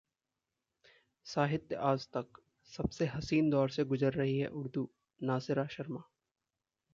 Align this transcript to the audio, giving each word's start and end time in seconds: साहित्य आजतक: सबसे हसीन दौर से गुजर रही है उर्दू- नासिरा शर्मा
साहित्य 1.25 1.75
आजतक: 1.89 2.39
सबसे 2.71 3.05
हसीन 3.05 3.49
दौर 3.49 3.69
से 3.69 3.83
गुजर 3.83 4.13
रही 4.13 4.37
है 4.39 4.47
उर्दू- 4.61 4.87
नासिरा 5.21 5.67
शर्मा 5.67 6.03